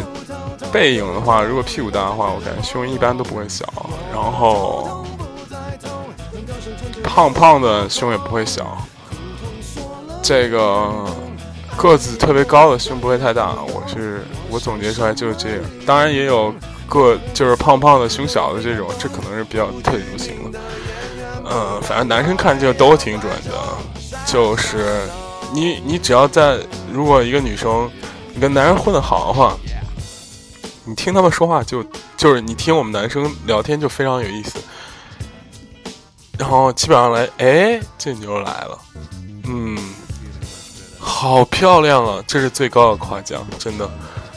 [0.75, 3.65] 背影的话，如果屁股大的话，我感觉胸一般都不会小。
[4.11, 5.05] 然后
[7.01, 8.77] 胖胖的胸也不会小。
[10.21, 10.91] 这个。
[11.77, 15.63] 个子特别高的胸不会太大，我是我总结出来就是这个。
[15.85, 16.53] 当然也有
[16.87, 20.59] 个就是胖胖的胸小的这种，这可能是比较特流行的。
[21.43, 23.51] 呃，反正男生看这个都挺准的，
[24.25, 25.01] 就是
[25.53, 26.57] 你你只要在
[26.93, 27.91] 如果一个女生
[28.33, 29.57] 你跟男人混得好的话，
[30.85, 31.83] 你听他们说话就
[32.15, 34.59] 就是你听我们男生聊天就非常有意思，
[36.37, 38.79] 然后基本上来，哎，这你就来了，
[39.45, 39.77] 嗯。
[41.07, 42.21] 好漂亮啊！
[42.25, 43.85] 这是最高的夸奖，真的。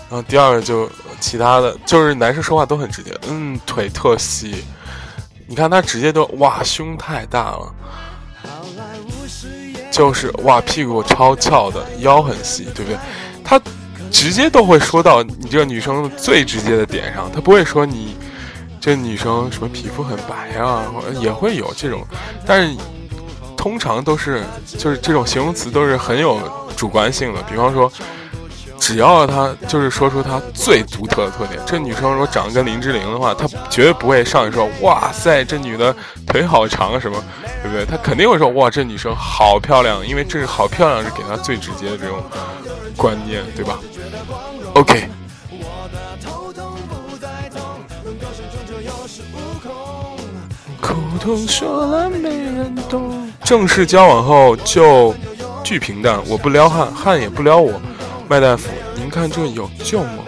[0.08, 3.18] 然后第二个就其他的，就是男生说话都很直接。
[3.26, 4.64] 嗯，腿特细，
[5.46, 7.74] 你看他直接都哇，胸太大了。
[9.90, 12.98] 就是哇，屁股超翘的，腰很细，对不对？
[13.42, 13.58] 他
[14.10, 18.16] 直接都会说到你这个女生最直接的点上，他不会说你
[18.80, 20.84] 这女生什么皮肤很白啊，
[21.20, 22.06] 也会有这种，
[22.46, 22.76] 但是。
[23.58, 24.44] 通常都是，
[24.78, 26.40] 就是这种形容词都是很有
[26.76, 27.42] 主观性的。
[27.42, 27.92] 比方说，
[28.80, 35.94] 只要她就是说出她最独特的特点，这女生如果长得跟林志玲的话，她绝对不会上去说“哇塞，这女的
[36.26, 37.22] 腿好长”什么，
[37.62, 37.84] 对不对？
[37.84, 42.22] 她肯定会说“哇，这女生好漂亮”，因为这是好漂亮是给她最直接的这种
[42.96, 43.78] 观念，对吧
[44.74, 45.08] ？OK。
[50.80, 53.30] 口头说了没人懂。
[53.44, 55.14] 正式交往后就
[55.64, 57.72] 巨平淡，我不撩汉，汉也不撩我。
[58.28, 60.24] 麦大夫，您看这有救吗？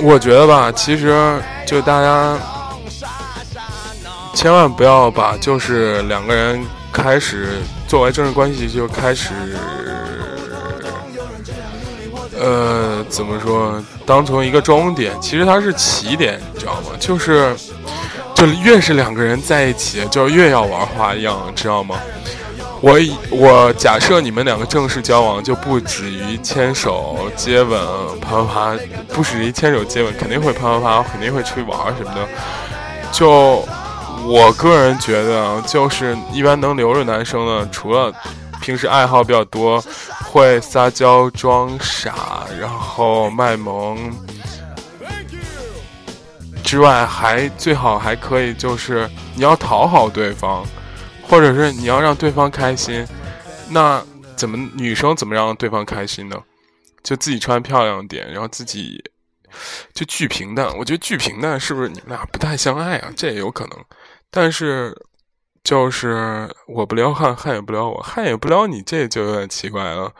[0.00, 2.38] 我觉得吧，其实就大家
[4.34, 9.30] 千万不要把就是两个人开始作为正式关系就开始，
[12.38, 13.82] 呃，怎么说？
[14.04, 16.90] 当成一个终点，其实它是起点，你知道吗？
[17.00, 17.56] 就是，
[18.34, 21.96] 就越是两个人在一起，就越要玩花样，知道吗？
[22.80, 22.98] 我
[23.30, 27.80] 我假设你们两个正式交往，就不止于牵手、接吻、
[28.20, 28.78] 啪啪啪，
[29.12, 32.28] 不止于牵手、接吻，肯定会啪啪啪，肯定会出去玩什么的。
[33.10, 33.66] 就
[34.24, 38.12] 我个人觉得啊，就是一般能留着男生的，除了
[38.60, 39.82] 平时爱好比较多。
[40.30, 43.96] 会撒娇装傻，然后卖萌
[46.62, 50.62] 之外，还最好还可以就是你要讨好对方，
[51.28, 53.06] 或者是你要让对方开心。
[53.70, 54.04] 那
[54.36, 56.42] 怎么女生怎么让对方开心呢？
[57.02, 59.02] 就自己穿漂亮点，然后自己
[59.92, 60.66] 就巨平淡。
[60.76, 63.12] 我觉得巨平淡是不是你们俩不太相爱啊？
[63.16, 63.78] 这也有可能，
[64.30, 64.94] 但是。
[65.64, 70.10] 就是我不撩汉，汉也不撩我，汉也不撩你，这就有点奇怪了。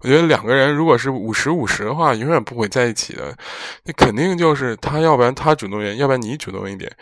[0.00, 3.36] 我觉得两个人如果是五十五十的话，永远不会在一起的。
[3.84, 6.94] 那肯定就是他，要不然他主动一点，要不然你主动一点，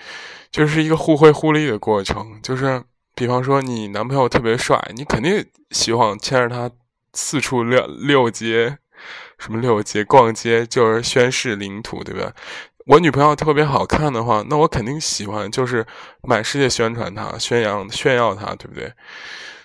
[0.51, 2.27] 就是一个互惠互利的过程。
[2.43, 2.83] 就是
[3.21, 6.75] 比方说，你男朋友特别帅，你肯定希望牵着他
[7.13, 8.79] 四处溜溜街，
[9.39, 12.33] 什么溜街逛街，就是宣示领土，对不对？
[12.87, 15.87] 我女朋友特别好看的话，那我肯定喜欢，就是
[16.23, 18.91] 满世界宣传她、宣扬、炫耀她，对不对？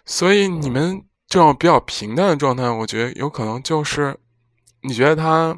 [0.04, 4.18] 所以你们这种比较平淡的状态，我觉得有可能就是，
[4.82, 5.58] 你觉得他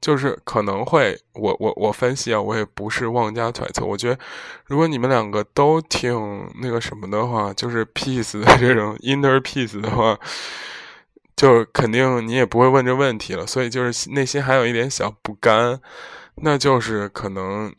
[0.00, 4.18] 就是可能会，我我我分析啊，我也不是妄加揣测，我觉得
[4.66, 6.12] 如果你们两个都挺
[6.60, 10.18] 那个什么的话，就是 peace 的这种 inner peace 的话，
[11.36, 15.80] 就肯定你也不会问这问题了，所以就是内心还有一点小不甘。
[16.36, 17.74] 那就是可能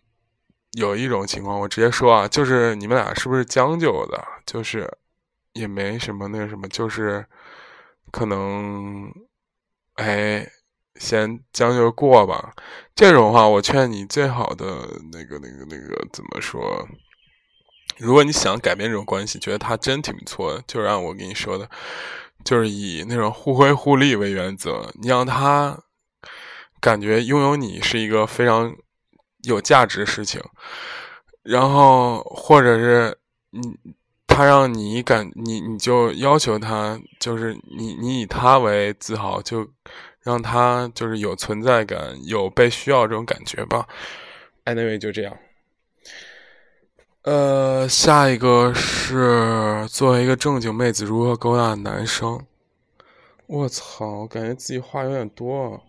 [0.74, 4.22] 有一种情况，我直接说啊，就是你们俩是不是将就的？
[4.46, 4.92] 就是
[5.54, 7.26] 也没什么那个什么，就是
[8.12, 9.10] 可能
[9.96, 10.46] 哎，
[10.96, 12.54] 先将就过吧。
[12.96, 16.88] 这种话，我劝你最好的那个、那个、那个怎么说？
[17.98, 21.70] 如果你想改变这种关系，觉得他真挺不错的，就让我跟你说的，
[22.44, 25.78] 就是以那种互惠互利为原则，你让他。
[26.82, 28.74] 感觉拥有你是一个非常
[29.44, 30.42] 有价值的事情，
[31.44, 33.18] 然后或者是
[33.50, 33.78] 你
[34.26, 39.68] 他让你感你你就要求他，就是你你以他为自豪，就
[40.30, 43.88] 让他就是有存在感，有被需要这种感觉吧。
[44.66, 45.36] Anyway，就这样。
[47.24, 52.46] 呃，下一个是作为一个正经妹子如何勾搭男生。
[53.48, 55.82] 我操，感觉自己话有点多。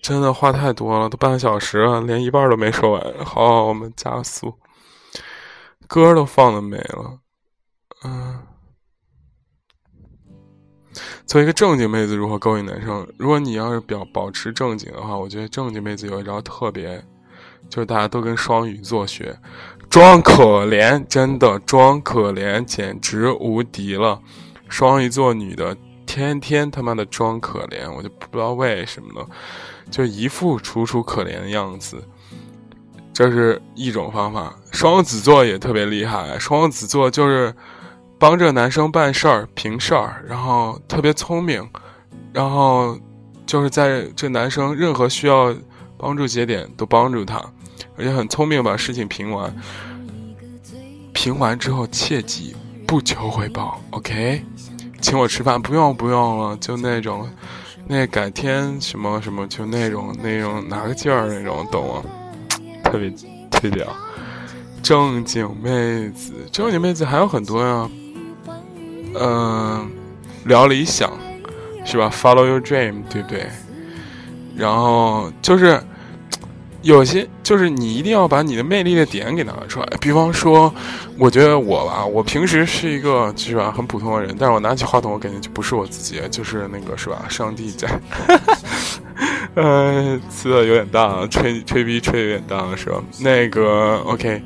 [0.00, 3.24] 真的话太多了，都半个小时了，连一半都没说完。
[3.24, 4.54] 好，我们加速，
[5.86, 7.18] 歌都放的没了。
[11.28, 13.06] 作为一个正经妹子，如何勾引男生？
[13.18, 17.04] 如果你要是表保持正经的话，我觉得正经妹子有一招特别，
[17.68, 19.38] 就是大家都跟双鱼座学，
[19.90, 24.18] 装可怜，真的装可怜，简直无敌了。
[24.70, 29.28] 双鱼座女的天天他妈的装可怜，我就不知道为什么了。
[29.90, 32.02] 就一副楚楚可怜的样子，
[33.12, 34.58] 这是一种方法。
[34.72, 37.54] 双子座也特别厉害，双子座就是
[38.18, 41.66] 帮着男生办事儿、平事儿，然后特别聪明，
[42.32, 42.98] 然后
[43.46, 45.54] 就是在这男生任何需要
[45.96, 47.36] 帮助节点都帮助他，
[47.96, 49.54] 而且很聪明把事情平完。
[51.12, 52.54] 平完之后切记
[52.86, 54.44] 不求回报，OK？
[55.00, 57.28] 请我吃饭不用不用了，就那种。
[57.90, 62.02] 那改天什么什么，就那种那种拿个劲儿那种，懂吗？
[62.84, 63.08] 特别
[63.50, 63.86] 特别屌。
[64.82, 67.88] 正经妹子，正经妹子还有很多呀。
[69.14, 69.90] 嗯，
[70.44, 71.10] 聊理想，
[71.84, 73.46] 是吧？Follow your dream，对不对？
[74.56, 75.80] 然后就是。
[76.82, 80.72] 有些就是你一定要把你的魅力的点给拿出来，比方说，
[81.18, 87.24] 我觉得我吧，我平时是一个是吧很普通的人，但是我拿起话筒，我感觉就不是我自己，就是那个是吧？
[87.28, 87.88] 上帝在，
[89.54, 93.02] 呃，词有点大，吹吹逼吹的有点大是吧？
[93.18, 94.40] 那个 OK，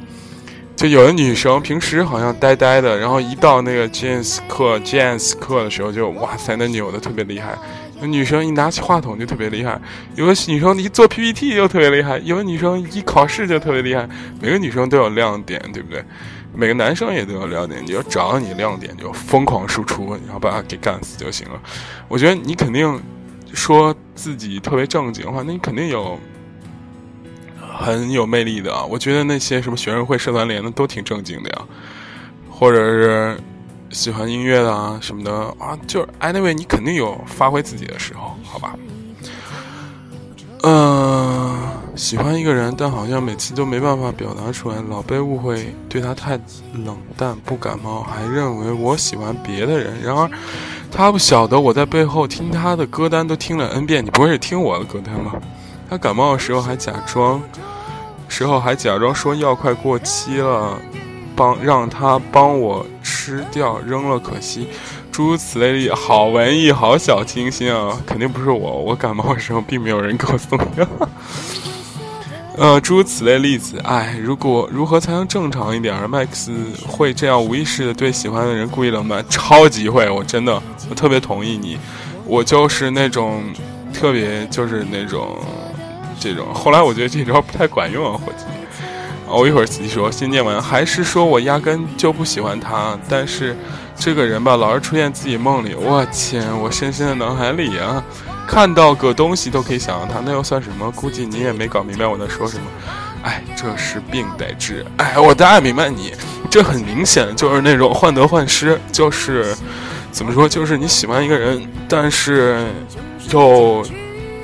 [0.82, 7.56] 就有的女生平时好像呆呆的，然后一到那个 Jazz 课 Jazz 课的时候，就哇塞，那扭的特别厉害。
[8.00, 9.80] 女生一拿起话筒就特别厉害，
[10.16, 14.08] 有的女生一做 PPT 就特别厉害，有的女生一考试就特别厉害。
[14.40, 16.04] 每个女生都有亮点，对不对？
[16.52, 21.60] 每个男生也都有亮点，你就找到你亮点，就疯狂输出，然后把它给干死就行了。
[22.08, 23.00] 我觉得你肯定
[23.54, 26.18] 说自己特别正经的话，那你肯定有
[27.78, 28.84] 很有魅力的。
[28.86, 31.62] 我觉得那些什么学生会、社团联的都挺正经的呀，
[32.50, 33.38] 或者是。
[33.94, 38.74] 喜欢音乐的啊什么的啊，就是 anyway，你肯定有发挥自己的时候，好吧？
[40.62, 41.54] 嗯，
[41.94, 46.40] 喜欢一个人，但好像每次都没办法表达出来，老被误会对他太
[46.86, 50.00] 冷淡不感冒，还认为我喜欢别的人。
[50.02, 50.30] 然而，
[50.90, 54.02] 他不晓得我在背后听他的歌单都听了 n 遍。
[54.02, 55.34] 你不会是听我的歌单吧？
[55.92, 57.38] 他感冒的时候还假装，
[58.26, 60.78] 时候还假装说药快过期了，
[61.36, 64.66] 帮让他帮我吃掉扔了，可惜。
[65.10, 67.94] 诸如此类的，好文艺，好小清新啊！
[68.06, 70.88] 肯定不是我，我感冒的时候并没有人给我送药。
[72.56, 76.48] 呃，诸如此类例子，哎，如果如何才能正常一点？Max
[76.88, 81.76] 会这样无意识的对喜欢的人故意冷淡，超级会，我真的，我特别同意你，
[82.24, 83.42] 我就是那种
[83.92, 85.36] 特别就是那种
[86.22, 86.52] 这种。
[86.54, 88.44] 后来我觉得这招不太管用啊，伙计。
[89.26, 93.56] 我一会儿仔细说，先念完，还是说我压根就不喜欢他，但是。
[93.94, 95.76] 这个人吧，老是出现自己梦里。
[95.76, 98.02] 我天，我深深的脑海里啊，
[98.48, 100.90] 看到个东西都可以想到他，那又算什么？
[100.90, 102.64] 估计你也没搞明白我在说什么。
[103.22, 104.84] 哎，这是病得治。
[104.96, 106.12] 哎，我大概明白你，
[106.50, 109.54] 这很明显就是那种患得患失，就是
[110.10, 112.66] 怎么说，就是你喜欢一个人，但是
[113.30, 113.84] 又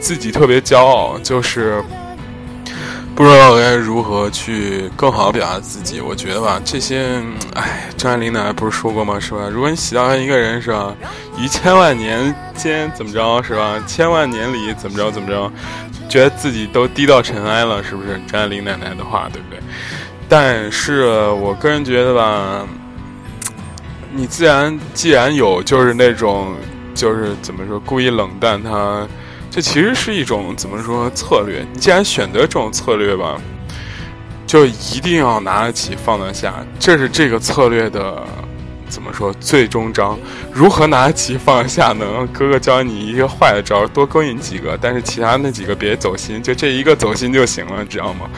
[0.01, 1.83] 自己特别骄傲，就是。
[3.15, 7.21] 不知道该如何去更好表达自己，我觉得吧，这些，
[7.55, 9.19] 哎，张爱玲奶奶不是说过吗？
[9.19, 9.49] 是吧？
[9.53, 10.95] 如果你喜欢一个人，是吧？
[11.37, 13.75] 于千万年间怎么着，是吧？
[13.89, 15.51] 千万年里怎么着怎么着，
[16.09, 18.21] 觉得自己都低到尘埃了，是不是？
[18.29, 19.59] 张爱玲奶奶的话，对不对？
[20.29, 21.09] 但是
[21.43, 22.65] 我个人觉得吧，
[24.15, 26.55] 你自然既然有，就是那种，
[26.95, 29.05] 就是怎么说，故意冷淡他。
[29.51, 31.67] 这其实是一种怎么说策略？
[31.73, 33.41] 你既然选择这种策略吧，
[34.47, 38.23] 就一定要拿得起放得下，这是这个策略的
[38.89, 40.19] 怎么说最终章？
[40.53, 42.05] 如何拿得起放得下呢？
[42.33, 48.29] 哥哥教你一个坏的招，多勾引几个，但是其他那几个别走心，就这一个走心就行了，知道吗？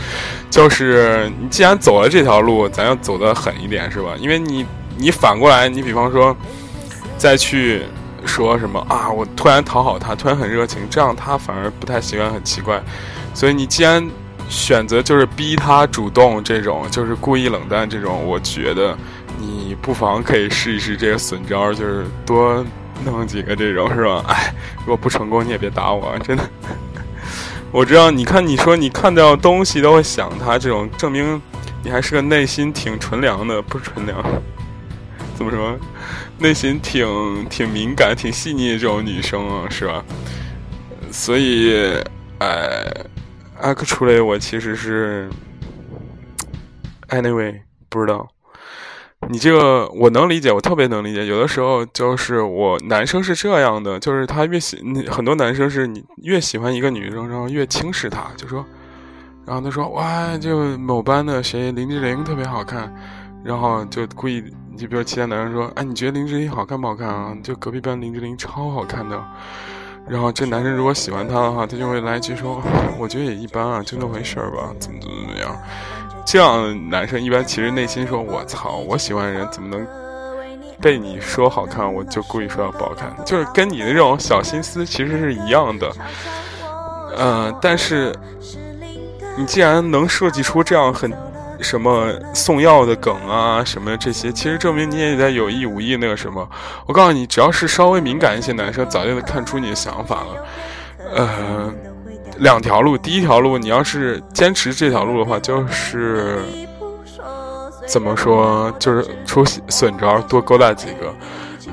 [0.48, 4.14] 就是你既然走了这条路，咱要走得狠一点，是吧？
[4.18, 4.64] 因为你
[4.96, 6.36] 你反过来，你比方说
[7.18, 7.82] 再去。
[8.26, 9.10] 说什么啊？
[9.10, 12.82] 我突然讨好他，突然很热情，这样他反而不太习惯，很奇怪。
[13.34, 14.08] 所以你既然
[14.48, 18.96] 选择就是逼他主动这种，就是故意冷淡这种，我觉得
[19.38, 22.64] 你不妨可以试一试这个损招，就是多
[23.04, 24.24] 弄几个这种，是吧？
[24.28, 26.44] 哎，如果不成功，你也别打我，真的。
[27.72, 31.40] 我知道，你看你说你看到东西都会想他，这种证明
[31.84, 34.20] 你还是个内心挺纯良的，不是纯良。
[35.36, 35.78] 怎么说？
[36.40, 40.02] 内心挺挺敏感、挺细腻的这种女生啊，是吧？
[41.12, 41.74] 所以，
[42.38, 42.90] 哎，
[43.60, 45.28] 阿克出来，我其实是
[47.10, 47.60] ，anyway，
[47.90, 48.26] 不知道。
[49.28, 51.26] 你这个我能理解，我特别能理解。
[51.26, 58.64] 有的时候就是我男生是这样的，就是他越喜，很多男生是你越喜欢一个女生，然后越轻视她，就说，
[59.44, 62.90] 然后他说哇，就某班的谁林志玲特别好看，
[63.44, 64.42] 然后就故意。
[64.80, 67.36] 就比如其他男生说：“哎，你觉得林志玲好看不好看啊？
[67.42, 69.22] 就隔壁班林志玲超好看的。”
[70.08, 72.62] 然后这男生如果喜欢她的话，他就会来一句说
[72.98, 75.54] ：“我觉得也一般啊，就那回事儿吧，怎么怎么怎么样。”
[76.24, 79.86] 这样男生一般其实内心说：“我操，我喜欢的人怎么能
[80.80, 85.92] 被你说好看，我就故意说要不好看？”就是跟你的这种小心思其实是一样的。
[87.18, 88.14] 嗯，但是
[89.36, 91.12] 你既然能设计出这样很。
[91.62, 96.48] 什么送药的梗啊，什么这些，其实证明你也在有意无意那个什么。
[96.86, 100.44] 我告诉你，只要是稍微敏感一些男生，早就能看出你的想法了。
[101.14, 101.72] 呃，
[102.38, 106.38] 两条路，第一条路，你要是坚持这条路的话，就是
[107.86, 111.14] 怎么说，就是出损招，多勾搭几个。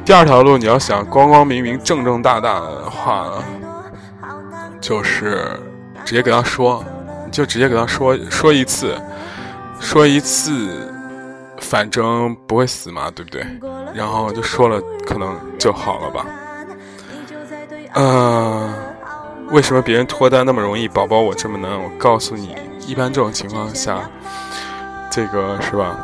[0.04, 3.44] 第二条路，你要想光光明明、正正大大的话，
[4.80, 5.60] 就是
[6.04, 6.84] 直接给他说，
[7.26, 8.96] 你就直接给他说说一次。
[9.80, 10.92] 说一次，
[11.60, 13.46] 反正不会死嘛，对不对？
[13.94, 16.26] 然后就说了，可能就好了吧。
[17.94, 18.74] 呃，
[19.50, 21.72] 为什么别人脱单那么容易，宝宝我这么难？
[21.82, 22.56] 我告诉你，
[22.86, 24.10] 一般这种情况下，
[25.10, 25.98] 这个是吧？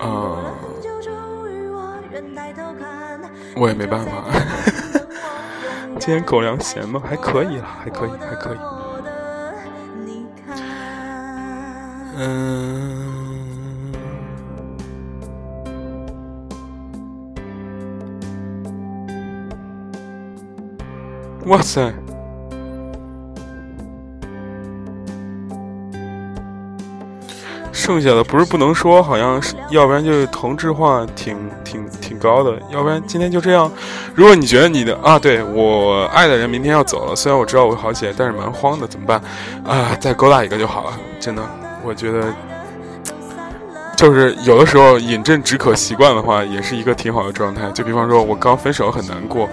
[0.00, 0.38] 呃，
[3.54, 4.10] 我也没办法。
[6.00, 7.00] 今天狗粮咸吗？
[7.08, 8.58] 还可以了，还可以，还可以。
[12.24, 13.92] 嗯，
[21.46, 21.92] 哇塞！
[27.72, 33.68] 剩下的不是不能说，好像是，要不然就是同质化挺挺挺高的，要不然今天就这样。
[34.14, 39.20] 如果你觉得你的啊，对我爱的人明天要走了，虽然我知道我会好起来，但是蛮慌的，怎么办？
[39.64, 41.42] 啊，再勾搭一个就好了，真的，
[41.84, 42.32] 我觉得。
[43.94, 47.70] 就是有的时候饮鸩止渴习惯的话，也是一个挺好的状态。
[47.70, 49.48] 就比方说，我刚分手很难过，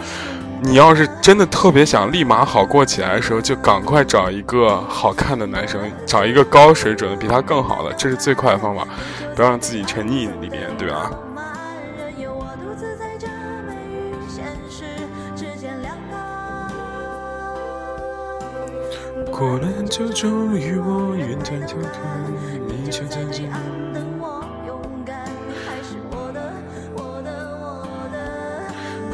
[0.64, 8.88] 你要是真的特别想立马好过起来的时候，就赶快找一个好看的男生，找一个高水准的比他更好的，这是最快的方法。
[9.36, 11.12] 不要让自己沉溺里面，对吧？
[19.40, 22.02] 过了就终于我云淡风轻，
[22.68, 23.50] 你却渐渐。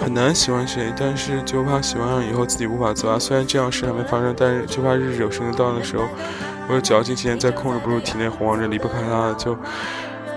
[0.02, 3.20] 很难喜欢谁，但是就怕喜欢上以后自己无法自拔。
[3.20, 6.08] 虽然这样事还没发生，但是就怕日久生到的时候，
[6.68, 9.56] 我有矫情现在控制不住体内红光着离不开他，就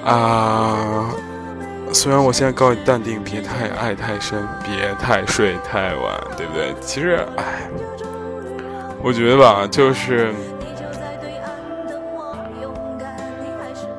[0.05, 1.09] 啊。
[1.91, 6.75] 虽然我现在告诉你淡定，别太爱太深，别太睡太晚，对不对？
[6.83, 7.67] 其实，哎，
[9.03, 10.33] 我觉得吧，就是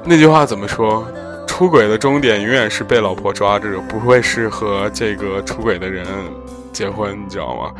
[0.03, 1.07] 那句话怎么说？
[1.47, 6.05] 出轨的终点永远是被老婆抓着，不会是和这个出轨的人
[6.71, 7.73] 结婚，你知道吗？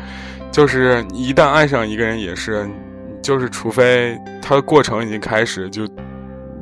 [0.50, 2.68] 就是一旦爱上一个人，也是，
[3.22, 5.86] 就是除非他的过程已经开始，就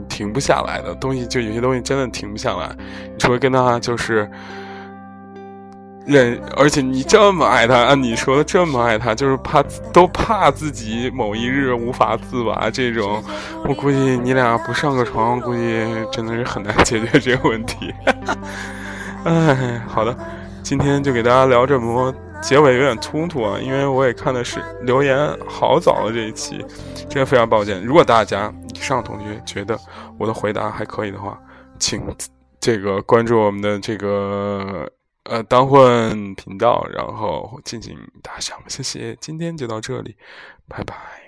[0.09, 2.71] 停不下来的东西，就有些东西真的停不下来，
[3.19, 4.29] 除非跟他就是。
[6.09, 12.71] 认，而且你这么爱他，按你说的这么爱他，就是怕都怕自己某一日无法自拔。
[12.71, 13.23] 这种，
[13.65, 17.95] 我估计你俩不上个床，估计真的是很难解决这个问题。
[19.25, 20.17] 哎，好的，
[20.63, 26.65] 今天就给大家聊这么多，结尾有点突突啊，因为我也看的是留言好早的这一期，
[27.11, 27.85] 真的非常抱歉。
[27.85, 29.79] 如果大家以上同学觉得
[30.19, 31.39] 我的回答还可以的话，
[31.79, 32.03] 请
[32.59, 34.91] 这个关注我们的这个。
[35.29, 40.17] 呃，当混频道，然后进行打赏，谢谢，今天就到这里，
[40.67, 41.28] 拜拜。